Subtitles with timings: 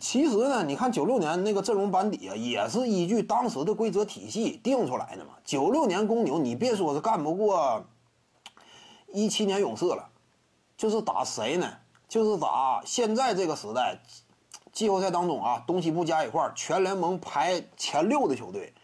[0.00, 5.30] 其实呢，你看九六年那个阵容班底啊，也是依据当时的规则体系定出来的嘛。
[5.44, 7.84] 九六年公牛，你别说是干不过
[9.12, 10.10] 一七年勇士了，
[10.76, 11.72] 就是打谁呢？
[12.08, 14.00] 就是打现在这个时代
[14.72, 18.74] 季后赛当中啊，东西部加一块儿全联盟排前六的球队，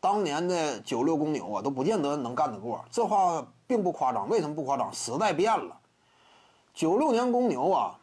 [0.00, 2.84] 当年的九六公牛啊，都不见得能干得过。
[2.90, 4.92] 这话并不夸张，为什么不夸张？
[4.92, 5.78] 时代变了，
[6.74, 7.98] 九六年公牛啊。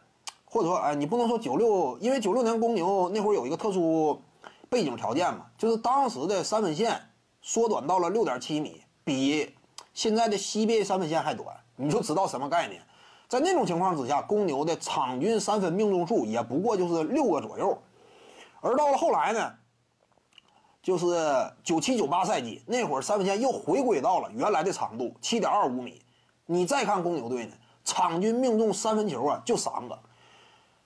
[0.53, 4.21] 或者说，哎，你不能说九六，因为九六年公牛那会儿有一个特殊
[4.69, 7.09] 背景条件嘛，就是当时的三分线
[7.41, 9.51] 缩短到了六点七米，比
[9.95, 12.79] 现在的 CBA 三分线还短，你就知道什么概念。
[13.27, 17.75] 在那种情况之下，公牛的场均三分命中数也不过就是六个左右。
[18.61, 19.53] 而到了后来呢，
[20.83, 25.99] 就是九七九八赛季那会儿，三分线又回归到了原来的长度七点二五米。
[26.45, 29.97] 你再看公牛队呢，场均命中三分球啊就三个。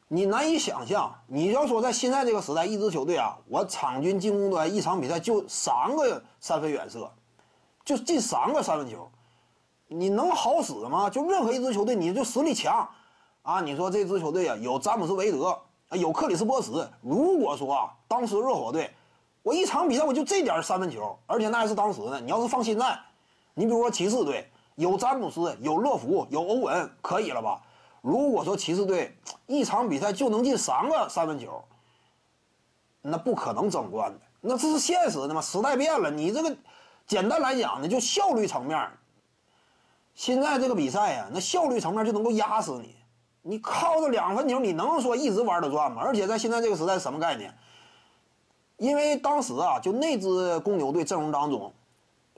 [0.10, 7.12] 你难以想象，你要说在现在这个时代，一支球队啊，我场均进攻端一场比赛就三个三分远射，
[7.84, 9.10] 就进三个三分球，
[9.90, 11.10] 你能好使吗？
[11.10, 12.88] 就任何一支球队，你就实力强
[13.42, 13.60] 啊！
[13.60, 15.60] 你说这支球队啊，有詹姆斯韦德，
[15.92, 16.72] 有克里斯波什。
[17.02, 18.90] 如果说啊，当时热火队，
[19.44, 22.22] 我一场比赛我就这点三分球，而且那还是当时呢。
[22.22, 22.98] 你要是放现在，
[23.56, 27.62] 你比如说骑士队，有詹姆斯，有乐福，有欧文，可以了吧？
[28.08, 29.14] 如果说骑士队
[29.48, 31.62] 一场比赛就能进三个三分球，
[33.02, 35.42] 那不可能争冠的，那这是现实的嘛？
[35.42, 36.56] 时代变了，你这个
[37.06, 38.90] 简单来讲呢，就效率层面，
[40.16, 42.96] 现在这个比赛呀，那效率层面就能够压死你。
[43.42, 46.02] 你靠着两分球，你能说一直玩得转吗？
[46.02, 47.54] 而且在现在这个时代，什么概念？
[48.78, 51.74] 因为当时啊，就那支公牛队阵容当中，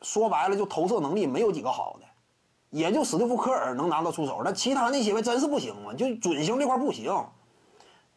[0.02, 2.08] 说白了就投射能力没有几个好的。
[2.70, 7.12] 也就史蒂夫科尔能拿得出手，但其他那些位真是不行嘛，就准星这块不行。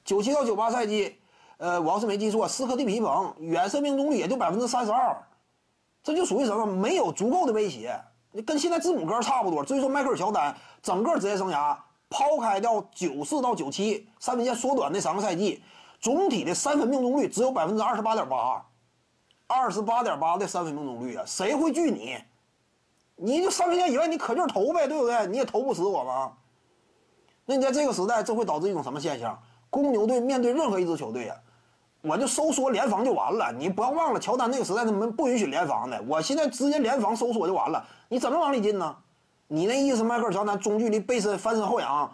[0.04, 1.16] 九七到九八赛季，
[1.56, 5.16] 呃，我要是没记错，斯科蒂皮蓬远射命中率也就百分之三十二，
[6.02, 6.66] 这就属于什么？
[6.66, 7.98] 没有足够的威胁。
[8.46, 9.64] 跟现在字母哥差不多。
[9.64, 11.76] 所以说迈克尔乔丹，整个职业生涯
[12.10, 15.62] 抛开掉九四到九七三分线缩短那三个赛季，
[16.00, 18.64] 总体的三分命中率只有百分之二十八点八，
[19.46, 22.16] 二十八点八的三分命中率啊，谁会惧你？
[23.24, 25.26] 你就三分线以外，你可劲投呗，对不对？
[25.28, 26.32] 你也投不死我吗？
[27.46, 29.38] 那你在这个时代，这会导致一种什么现象？
[29.70, 31.36] 公牛队面对任何一支球队呀，
[32.00, 33.52] 我就收缩联防就完了。
[33.52, 36.02] 你不要忘了，乔丹那个时代他们不允许联防的。
[36.08, 38.96] 我现在直接联防收缩就完了，你怎么往里进呢？
[39.46, 42.12] 你那意思，迈克尔乔丹中距离背身翻身后仰，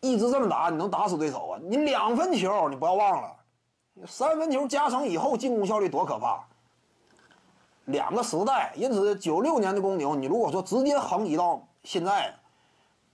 [0.00, 1.60] 一直这么打，你能打死对手啊？
[1.64, 3.32] 你两分球，你不要忘了，
[4.06, 6.46] 三分球加成以后进攻效率多可怕。
[7.86, 12.34] 两个时代，因此九六年的公牛，你如果说直接横移到现在，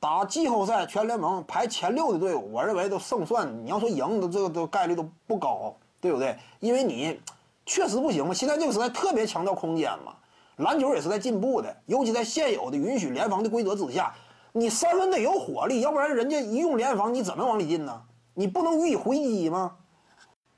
[0.00, 6.36] 打季后赛全联盟排前六的队伍，我认为都胜算，你要说赢的这个都概率都不高，对不对？
[6.60, 7.20] 因为你
[7.64, 8.34] 确实不行嘛。
[8.34, 10.14] 现在这个时代特别强调空间嘛，
[10.56, 14.14] 篮球也是在进步的，尤其在现有的允许联防的规则之下，
[14.52, 18.02] 你三分得有火力，要不然人家一用联防，你怎么往里进呢？
[18.34, 19.76] 你不能予以回击吗？